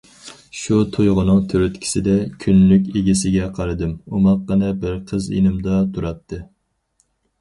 [0.59, 2.15] شۇ تۇيغۇنىڭ تۈرتكىسىدە
[2.45, 6.41] كۈنلۈك ئىگىسىگە قارىدىم، ئوماققىنە بىر قىز يېنىمدا تۇراتتى.